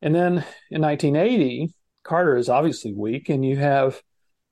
[0.00, 4.00] And then in 1980, Carter is obviously weak, and you have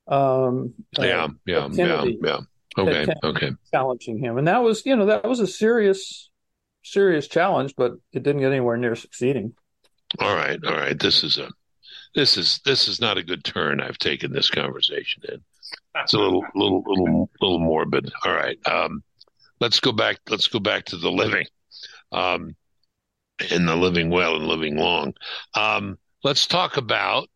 [0.06, 2.40] um, yeah, uh, yeah, Kennedy yeah, yeah.
[2.78, 3.50] Okay, okay.
[3.72, 6.30] Challenging him, and that was you know that was a serious,
[6.82, 9.54] serious challenge, but it didn't get anywhere near succeeding.
[10.20, 10.98] All right, all right.
[10.98, 11.50] This is a
[12.14, 15.40] this is this is not a good turn I've taken this conversation in.
[15.96, 18.10] It's a little little little little morbid.
[18.24, 18.58] All right.
[18.66, 19.02] Um,
[19.60, 21.46] let's go back let's go back to the living.
[22.12, 22.54] Um,
[23.50, 25.14] and the living well and living long.
[25.54, 27.28] Um, let's talk about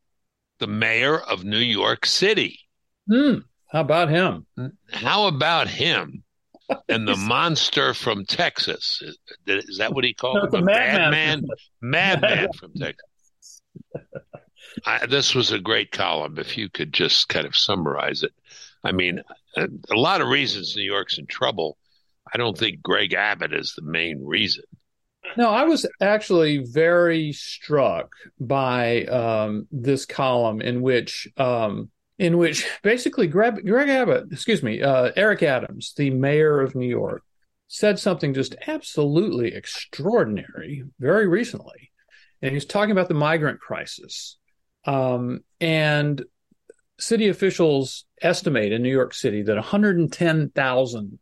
[0.59, 2.61] the mayor of New York City.
[3.11, 3.38] Hmm.
[3.72, 4.46] How about him?
[4.92, 6.24] How about him?
[6.88, 9.00] And the monster from Texas.
[9.02, 10.64] Is, is that what he called no, him?
[10.64, 11.44] Madman?
[11.80, 13.62] Madman from Texas.
[14.85, 16.38] I, this was a great column.
[16.38, 18.33] If you could just kind of summarize it.
[18.83, 19.22] I mean,
[19.56, 21.76] a, a lot of reasons New York's in trouble.
[22.33, 24.64] I don't think Greg Abbott is the main reason.
[25.37, 32.68] No, I was actually very struck by um, this column in which, um, in which
[32.83, 37.22] basically Greg, Greg Abbott, excuse me, uh, Eric Adams, the mayor of New York,
[37.66, 41.90] said something just absolutely extraordinary very recently,
[42.42, 44.37] and he's talking about the migrant crisis,
[44.85, 46.22] um, and
[46.98, 51.18] city officials estimate in New York City that 110,000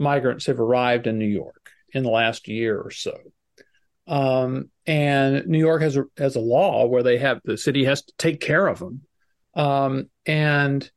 [0.00, 3.16] migrants have arrived in New York in the last year or so.
[4.08, 8.02] Um, and New York has a has a law where they have the city has
[8.02, 9.02] to take care of them.
[9.54, 10.88] Um, and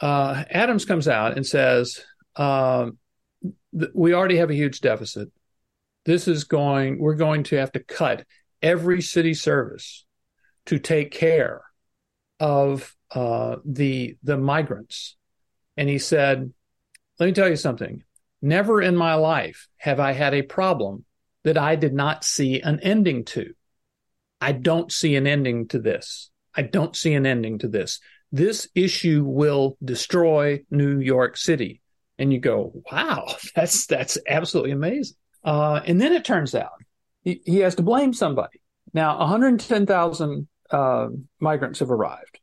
[0.00, 2.04] uh, Adams comes out and says,
[2.36, 2.98] um,
[3.78, 5.30] th- "We already have a huge deficit.
[6.04, 6.98] This is going.
[6.98, 8.26] We're going to have to cut
[8.62, 10.04] every city service
[10.66, 11.62] to take care
[12.40, 15.16] of uh, the the migrants."
[15.76, 16.52] And he said,
[17.18, 18.02] "Let me tell you something.
[18.42, 21.04] Never in my life have I had a problem
[21.44, 23.54] that I did not see an ending to.
[24.40, 26.30] I don't see an ending to this.
[26.56, 28.00] I don't see an ending to this.
[28.32, 31.80] This issue will destroy New York City.
[32.18, 35.16] And you go, wow, that's that's absolutely amazing.
[35.44, 36.72] Uh, and then it turns out
[37.22, 38.60] he, he, has to blame somebody.
[38.92, 42.40] Now, 110,000 uh, migrants have arrived.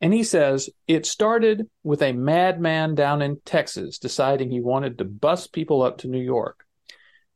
[0.00, 5.04] And he says it started with a madman down in Texas deciding he wanted to
[5.04, 6.64] bus people up to New York.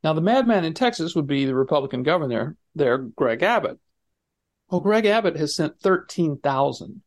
[0.03, 3.79] Now, the madman in Texas would be the Republican governor there, Greg Abbott.
[4.73, 7.03] Well, Greg Abbott has sent 13,000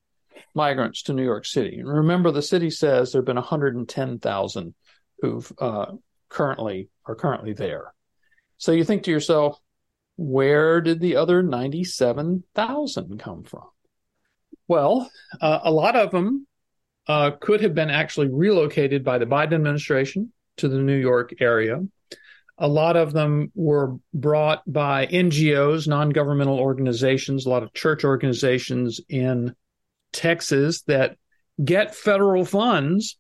[0.54, 1.80] migrants to New York City.
[1.80, 4.76] And remember, the city says there have been 110,000
[5.20, 5.94] who've uh,
[6.30, 7.92] currently are currently there.
[8.58, 9.60] So you think to yourself,
[10.16, 13.66] where did the other 97,000 come from?
[14.68, 15.10] Well,
[15.42, 16.46] uh, a lot of them
[17.08, 21.82] uh, could have been actually relocated by the Biden administration to the New York area.
[22.58, 28.04] A lot of them were brought by NGOs, non governmental organizations, a lot of church
[28.04, 29.54] organizations in
[30.14, 31.18] Texas that
[31.64, 33.18] get federal funds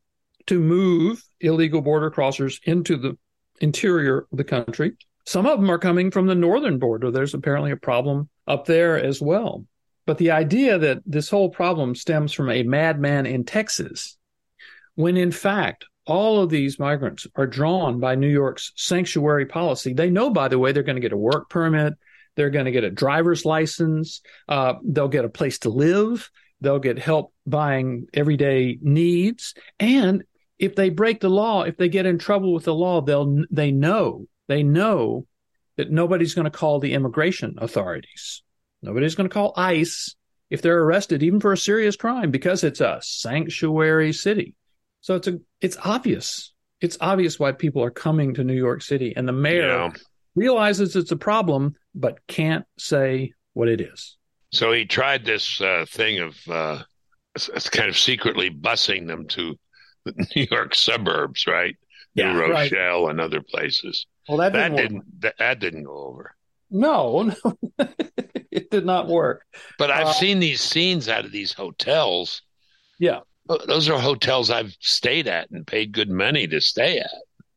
[0.47, 3.17] to move illegal border crossers into the
[3.59, 4.93] interior of the country.
[5.25, 7.11] Some of them are coming from the northern border.
[7.11, 9.65] There's apparently a problem up there as well.
[10.05, 14.17] But the idea that this whole problem stems from a madman in Texas,
[14.93, 19.93] when in fact all of these migrants are drawn by New York's sanctuary policy.
[19.93, 21.93] They know, by the way, they're going to get a work permit,
[22.35, 26.29] they're going to get a driver's license, uh, they'll get a place to live,
[26.61, 30.23] they'll get help buying everyday needs, and
[30.57, 33.71] if they break the law, if they get in trouble with the law, they'll they
[33.71, 35.25] know they know
[35.77, 38.43] that nobody's going to call the immigration authorities.
[38.81, 40.15] Nobody's going to call ICE
[40.49, 44.55] if they're arrested, even for a serious crime, because it's a sanctuary city.
[45.05, 46.51] So it's a it's obvious.
[46.81, 49.91] It's obvious why people are coming to New York City, and the mayor yeah.
[50.33, 54.17] realizes it's a problem, but can't say what it is.
[54.51, 56.81] So he tried this uh, thing of uh,
[57.69, 59.55] kind of secretly busing them to
[60.05, 61.75] the New York suburbs, right?
[62.15, 63.11] Yeah, New Rochelle right.
[63.11, 64.07] and other places.
[64.27, 66.33] Well, that didn't, that didn't that, that, didn't go over.
[66.71, 67.93] No, no,
[68.49, 69.45] it did not work.
[69.77, 72.41] But I've uh, seen these scenes out of these hotels.
[72.97, 77.11] Yeah, those are hotels I've stayed at and paid good money to stay at.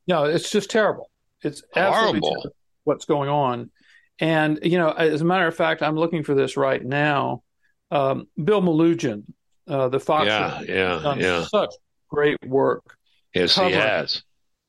[0.07, 1.11] No, it's just terrible.
[1.42, 2.51] It's horrible
[2.85, 3.70] what's going on.
[4.18, 7.42] And, you know, as a matter of fact, I'm looking for this right now.
[7.90, 9.24] Um, Bill Melugin,
[9.68, 11.44] uh, the Fox, yeah, yeah, done yeah.
[11.44, 11.70] such
[12.09, 12.83] great work.
[13.35, 14.22] Yes, he has.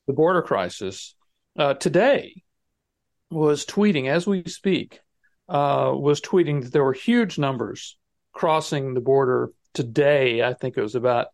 [0.08, 1.16] The border crisis.
[1.58, 2.44] Uh, today
[3.32, 5.00] was tweeting as we speak,
[5.48, 7.98] uh, was tweeting that there were huge numbers
[8.32, 11.28] crossing the border today, I think it was about,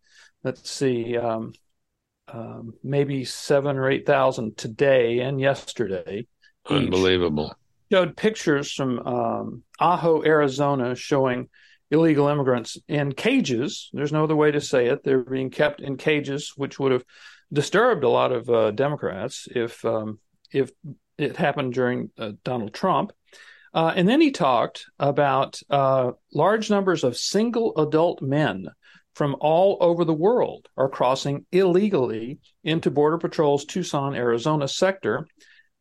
[0.44, 1.54] let's see, um,
[2.28, 6.28] um, maybe seven or 8,000 today and yesterday.
[6.70, 7.56] Unbelievable.
[7.92, 11.50] showed pictures from um, Ajo, Arizona, showing
[11.92, 13.90] illegal immigrants in cages.
[13.94, 15.04] There's no other way to say it.
[15.04, 17.04] They're being kept in cages, which would have
[17.54, 20.20] disturbed a lot of uh, Democrats if um,
[20.52, 20.72] if
[21.18, 23.12] it happened during uh, Donald Trump.
[23.76, 28.68] Uh, and then he talked about uh, large numbers of single adult men
[29.16, 35.28] from all over the world are crossing illegally into Border Patrol's Tucson, Arizona sector.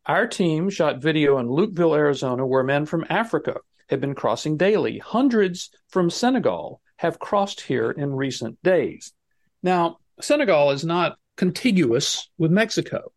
[0.06, 3.58] Our team shot video in Lukeville, Arizona, where men from Africa
[3.90, 4.98] have been crossing daily.
[4.98, 9.12] Hundreds from Senegal have crossed here in recent days.
[9.62, 13.12] Now, Senegal is not contiguous with Mexico.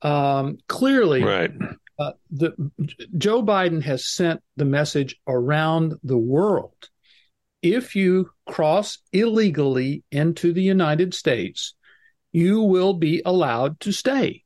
[0.00, 1.50] Um, clearly, right.
[1.98, 2.52] Uh, the,
[3.16, 6.88] Joe Biden has sent the message around the world.
[7.60, 11.74] If you cross illegally into the United States,
[12.32, 14.42] you will be allowed to stay.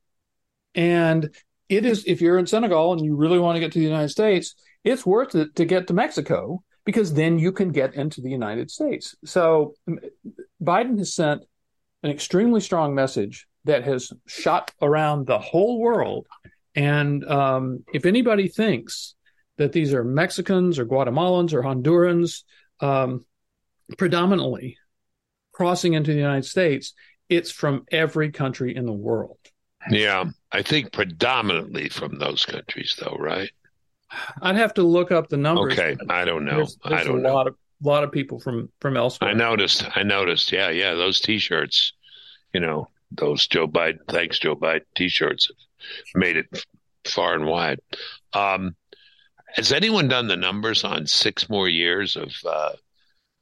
[0.74, 1.35] And
[1.68, 4.11] it is, if you're in Senegal and you really want to get to the United
[4.11, 4.54] States,
[4.85, 8.70] it's worth it to get to Mexico because then you can get into the United
[8.70, 9.16] States.
[9.24, 9.74] So
[10.62, 11.42] Biden has sent
[12.02, 16.26] an extremely strong message that has shot around the whole world.
[16.76, 19.14] And um, if anybody thinks
[19.56, 22.42] that these are Mexicans or Guatemalans or Hondurans,
[22.80, 23.24] um,
[23.96, 24.76] predominantly
[25.52, 26.92] crossing into the United States,
[27.28, 29.38] it's from every country in the world.
[29.90, 33.50] Yeah, I think predominantly from those countries, though, right?
[34.42, 35.72] I'd have to look up the numbers.
[35.78, 36.56] Okay, I don't know.
[36.56, 37.34] There's, there's I don't a know.
[37.34, 39.30] lot of lot of people from from elsewhere.
[39.30, 39.84] I noticed.
[39.94, 40.52] I noticed.
[40.52, 40.94] Yeah, yeah.
[40.94, 41.92] Those T-shirts,
[42.52, 46.66] you know, those Joe Biden, thanks Joe Biden T-shirts have made it
[47.04, 47.80] far and wide.
[48.32, 48.76] Um,
[49.54, 52.72] has anyone done the numbers on six more years of uh,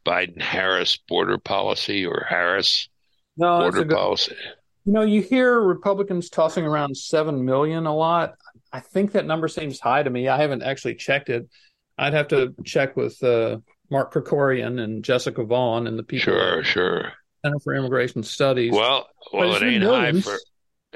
[0.06, 2.88] Biden Harris border policy or Harris
[3.36, 4.36] no, border good, policy?
[4.84, 8.34] You know, you hear Republicans tossing around seven million a lot.
[8.72, 10.28] I think that number seems high to me.
[10.28, 11.48] I haven't actually checked it.
[11.96, 13.58] I'd have to check with uh,
[13.90, 16.34] Mark Krikorian and Jessica Vaughan and the people.
[16.34, 17.12] Sure, sure.
[17.44, 18.72] Center for Immigration Studies.
[18.72, 20.38] Well, well, it ain't high for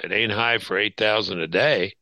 [0.02, 1.94] it ain't high for eight thousand a day.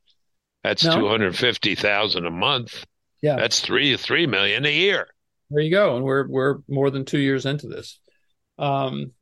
[0.63, 0.97] That's no.
[0.97, 2.85] two hundred fifty thousand a month.
[3.23, 5.09] Yeah, that's three three million a year.
[5.51, 7.99] There you go, and we're we're more than two years into this.
[8.59, 9.13] Um,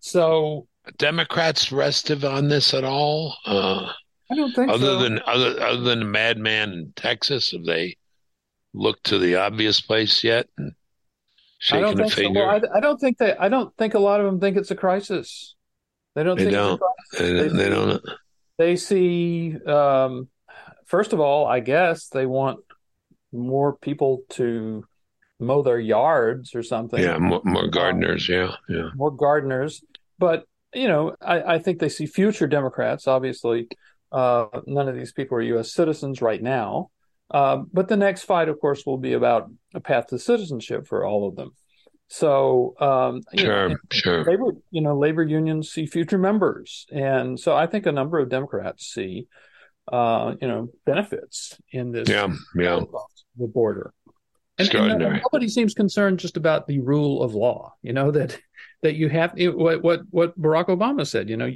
[0.00, 0.66] so
[0.98, 3.36] Democrats restive on this at all?
[3.46, 3.92] Uh,
[4.30, 4.98] I don't think other so.
[5.02, 7.96] than other other than the madman in Texas, have they
[8.74, 10.48] looked to the obvious place yet?
[10.56, 10.72] And
[11.62, 12.40] shaking I don't think finger.
[12.40, 12.46] so.
[12.46, 13.34] Well, I, I, don't think they.
[13.36, 15.54] I don't think a lot of them think it's a crisis.
[16.14, 16.80] They don't They think don't.
[17.12, 17.58] It's a They, crisis.
[17.58, 18.02] they don't.
[18.58, 19.56] They see.
[19.66, 20.28] Um,
[20.86, 22.60] first of all, I guess they want
[23.32, 24.84] more people to
[25.40, 27.02] mow their yards or something.
[27.02, 28.28] Yeah, more, more gardeners.
[28.28, 28.90] Yeah, yeah.
[28.94, 29.82] more gardeners.
[30.18, 30.44] But
[30.74, 33.06] you know, I, I think they see future Democrats.
[33.06, 33.68] Obviously,
[34.10, 35.72] uh, none of these people are U.S.
[35.72, 36.90] citizens right now.
[37.32, 41.04] Uh, but the next fight, of course, will be about a path to citizenship for
[41.04, 41.52] all of them.
[42.08, 44.24] So, um, you Sure, know, sure.
[44.24, 48.28] labor, you know, labor unions see future members, and so I think a number of
[48.28, 49.28] Democrats see,
[49.90, 52.10] uh, you know, benefits in this.
[52.10, 52.80] Yeah, yeah.
[53.38, 53.94] the border.
[54.58, 57.72] And, and nobody seems concerned just about the rule of law.
[57.80, 58.38] You know that
[58.82, 61.30] that you have it, what what what Barack Obama said.
[61.30, 61.50] You know,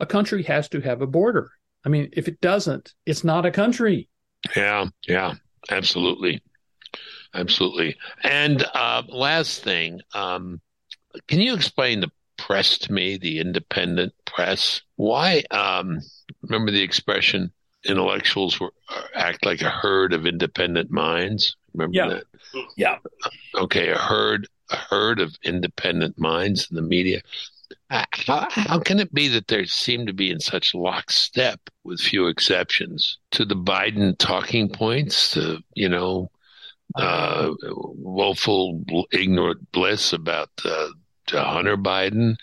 [0.00, 1.50] a country has to have a border.
[1.84, 4.08] I mean, if it doesn't, it's not a country.
[4.56, 5.34] Yeah, yeah,
[5.70, 6.42] absolutely,
[7.34, 7.96] absolutely.
[8.22, 10.60] And uh, last thing, um,
[11.26, 14.80] can you explain the press to me, the independent press?
[14.96, 15.42] Why?
[15.50, 16.00] Um,
[16.42, 17.52] remember the expression
[17.84, 18.72] "intellectuals were,
[19.14, 22.08] act like a herd of independent minds." Remember Yeah.
[22.08, 22.24] that?
[22.76, 22.98] Yeah.
[23.54, 27.22] Okay, a herd, a herd of independent minds in the media.
[27.90, 32.00] Uh, How, how can it be that they seem to be in such lockstep, with
[32.00, 35.36] few exceptions, to the Biden talking points,
[35.74, 36.30] you know,
[36.94, 40.88] uh, woeful, ignorant bliss about uh,
[41.30, 42.36] Hunter Biden,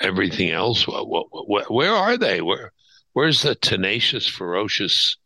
[0.00, 0.86] everything else?
[0.86, 2.40] What, what, what, where are they?
[2.40, 2.72] Where,
[3.12, 5.16] where's the tenacious, ferocious,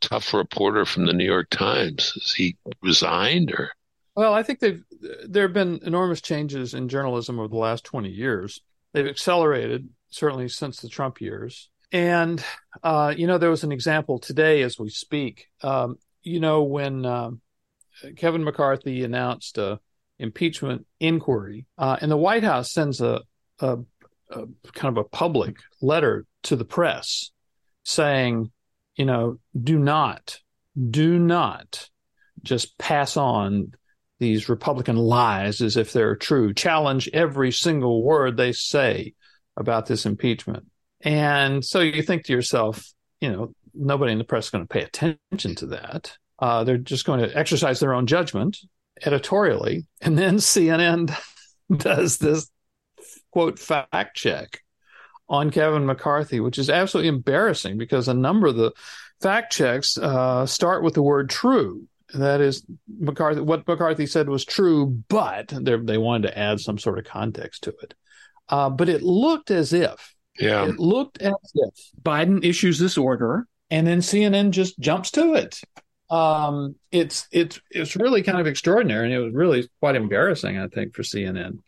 [0.00, 2.12] tough reporter from the New York Times?
[2.12, 3.75] Has he resigned or?
[4.16, 4.82] Well, I think they've
[5.28, 8.60] there have been enormous changes in journalism over the last twenty years.
[8.92, 11.68] They've accelerated certainly since the Trump years.
[11.92, 12.42] And
[12.82, 15.48] uh, you know, there was an example today as we speak.
[15.62, 17.40] Um, you know, when um,
[18.16, 19.80] Kevin McCarthy announced a
[20.18, 23.20] impeachment inquiry, uh, and the White House sends a,
[23.60, 23.78] a,
[24.30, 27.30] a kind of a public letter to the press
[27.84, 28.50] saying,
[28.96, 30.40] you know, do not,
[30.90, 31.88] do not
[32.42, 33.72] just pass on
[34.18, 36.54] these Republican lies as if they're true.
[36.54, 39.14] Challenge every single word they say
[39.56, 40.66] about this impeachment.
[41.00, 44.68] And so you think to yourself, you know, nobody in the press is going to
[44.68, 46.16] pay attention to that.
[46.38, 48.58] Uh, they're just going to exercise their own judgment
[49.04, 49.86] editorially.
[50.00, 51.14] And then CNN
[51.74, 52.50] does this
[53.30, 54.62] quote fact check
[55.28, 58.72] on Kevin McCarthy, which is absolutely embarrassing because a number of the
[59.20, 61.86] fact checks uh, start with the word true.
[62.14, 63.40] That is McCarthy.
[63.40, 67.74] What McCarthy said was true, but they wanted to add some sort of context to
[67.82, 67.94] it.
[68.48, 73.48] Uh, but it looked as if, yeah, it looked as if Biden issues this order,
[73.70, 75.60] and then CNN just jumps to it.
[76.08, 80.68] Um, it's it's it's really kind of extraordinary, and it was really quite embarrassing, I
[80.68, 81.58] think, for CNN.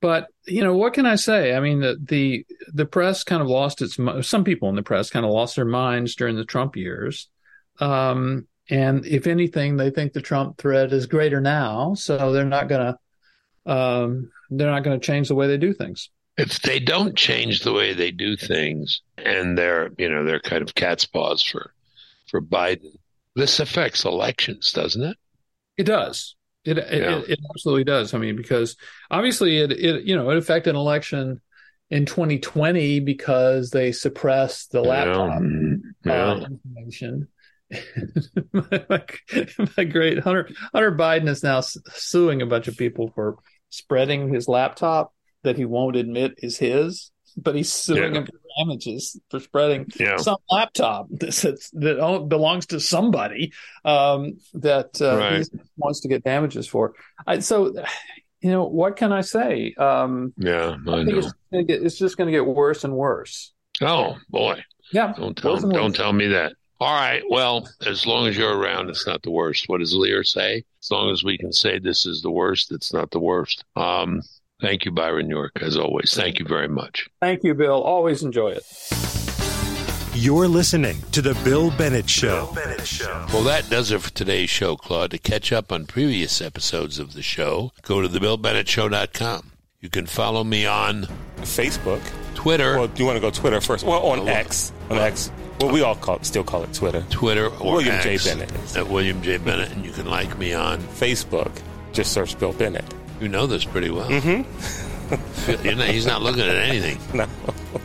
[0.00, 1.54] But you know, what can I say?
[1.54, 3.98] I mean, the the the press kind of lost its.
[4.26, 7.28] Some people in the press kind of lost their minds during the Trump years,
[7.78, 12.68] um, and if anything, they think the Trump threat is greater now, so they're not
[12.68, 12.98] going to
[13.70, 16.10] um, they're not going to change the way they do things.
[16.38, 20.62] If they don't change the way they do things, and they're you know they're kind
[20.62, 21.72] of cat's paws for
[22.28, 22.96] for Biden,
[23.36, 25.16] this affects elections, doesn't it?
[25.76, 26.36] It does.
[26.64, 27.18] It, yeah.
[27.18, 28.14] it, it absolutely does.
[28.14, 28.76] I mean, because
[29.10, 31.40] obviously it it you know it affected an election
[31.90, 35.42] in 2020 because they suppressed the laptop
[36.04, 36.12] yeah.
[36.12, 37.28] Uh, information.
[38.52, 39.04] my,
[39.76, 43.38] my, great Hunter Hunter Biden is now suing a bunch of people for
[43.70, 48.24] spreading his laptop that he won't admit is his, but he's suing yeah.
[48.24, 50.16] for damages for spreading yeah.
[50.18, 53.52] some laptop that that belongs to somebody
[53.84, 55.48] um, that uh, right.
[55.50, 56.94] he wants to get damages for.
[57.26, 57.72] I, so,
[58.40, 59.74] you know, what can I say?
[59.78, 63.52] Um, yeah, I, I think it's, get, it's, just going to get worse and worse.
[63.80, 64.62] Oh boy!
[64.92, 66.52] Yeah, don't tell don't tell me that.
[66.82, 67.22] All right.
[67.28, 69.68] Well, as long as you're around, it's not the worst.
[69.68, 70.64] What does Lear say?
[70.82, 73.64] As long as we can say this is the worst, it's not the worst.
[73.76, 74.22] Um,
[74.62, 76.14] Thank you, Byron York, as always.
[76.14, 77.08] Thank you very much.
[77.20, 77.82] Thank you, Bill.
[77.82, 78.64] Always enjoy it.
[80.14, 82.46] You're listening to The Bill Bennett Show.
[82.46, 83.26] Bill Bennett Show.
[83.32, 85.10] Well, that does it for today's show, Claude.
[85.10, 89.50] To catch up on previous episodes of the show, go to thebillbennettshow.com.
[89.80, 91.08] You can follow me on
[91.38, 92.02] Facebook,
[92.36, 92.76] Twitter.
[92.76, 93.84] Well, do you want to go Twitter first?
[93.84, 94.72] Well, on X.
[94.90, 95.32] On X.
[95.62, 97.04] Well, we all call it, still call it Twitter.
[97.10, 98.18] Twitter or William J.
[98.18, 98.76] Bennett.
[98.76, 99.38] At William J.
[99.38, 99.70] Bennett.
[99.72, 101.52] And you can like me on Facebook.
[101.92, 102.84] Just search Bill Bennett.
[103.20, 104.08] You know this pretty well.
[104.08, 105.78] Mm-hmm.
[105.78, 106.98] not, he's not looking at anything.
[107.14, 107.26] No.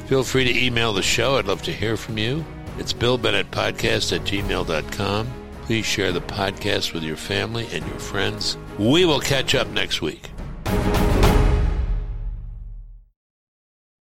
[0.07, 1.35] Feel free to email the show.
[1.37, 2.45] I'd love to hear from you.
[2.77, 5.27] It's Bill Bennett Podcast at gmail.com.
[5.63, 8.57] Please share the podcast with your family and your friends.
[8.79, 10.29] We will catch up next week.